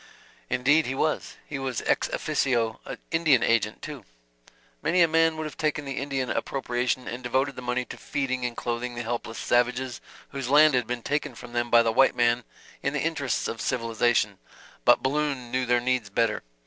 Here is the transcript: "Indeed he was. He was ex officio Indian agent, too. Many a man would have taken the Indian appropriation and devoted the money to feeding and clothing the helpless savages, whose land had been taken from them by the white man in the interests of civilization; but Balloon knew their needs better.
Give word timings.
"Indeed 0.49 0.87
he 0.87 0.95
was. 0.95 1.35
He 1.45 1.59
was 1.59 1.83
ex 1.85 2.07
officio 2.09 2.79
Indian 3.11 3.43
agent, 3.43 3.83
too. 3.83 4.03
Many 4.81 5.03
a 5.03 5.07
man 5.07 5.37
would 5.37 5.43
have 5.43 5.57
taken 5.59 5.85
the 5.85 5.99
Indian 5.99 6.31
appropriation 6.31 7.07
and 7.07 7.21
devoted 7.21 7.55
the 7.55 7.61
money 7.61 7.85
to 7.85 7.97
feeding 7.97 8.43
and 8.43 8.57
clothing 8.57 8.95
the 8.95 9.03
helpless 9.03 9.37
savages, 9.37 10.01
whose 10.29 10.49
land 10.49 10.73
had 10.73 10.87
been 10.87 11.03
taken 11.03 11.35
from 11.35 11.53
them 11.53 11.69
by 11.69 11.83
the 11.83 11.91
white 11.93 12.15
man 12.15 12.43
in 12.81 12.93
the 12.93 12.99
interests 12.99 13.47
of 13.47 13.61
civilization; 13.61 14.39
but 14.85 15.03
Balloon 15.03 15.51
knew 15.51 15.67
their 15.67 15.79
needs 15.79 16.09
better. 16.09 16.41